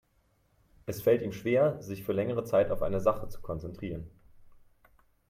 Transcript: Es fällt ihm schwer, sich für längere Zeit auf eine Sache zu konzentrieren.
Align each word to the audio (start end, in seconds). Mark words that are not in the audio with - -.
Es 0.87 0.99
fällt 0.99 1.21
ihm 1.21 1.31
schwer, 1.31 1.79
sich 1.83 2.01
für 2.03 2.11
längere 2.11 2.43
Zeit 2.43 2.71
auf 2.71 2.81
eine 2.81 2.99
Sache 2.99 3.29
zu 3.29 3.39
konzentrieren. 3.39 4.09